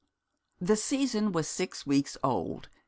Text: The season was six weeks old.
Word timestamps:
The 0.59 0.77
season 0.77 1.31
was 1.31 1.47
six 1.47 1.85
weeks 1.85 2.17
old. 2.23 2.69